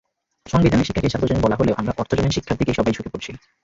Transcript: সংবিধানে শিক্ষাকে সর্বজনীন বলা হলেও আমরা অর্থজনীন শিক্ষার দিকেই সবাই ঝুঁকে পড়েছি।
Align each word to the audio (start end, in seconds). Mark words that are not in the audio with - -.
সংবিধানে 0.45 0.85
শিক্ষাকে 0.85 1.11
সর্বজনীন 1.13 1.43
বলা 1.43 1.59
হলেও 1.59 1.79
আমরা 1.79 1.97
অর্থজনীন 1.97 2.35
শিক্ষার 2.35 2.59
দিকেই 2.59 2.77
সবাই 2.77 2.93
ঝুঁকে 2.95 3.11
পড়েছি। 3.13 3.31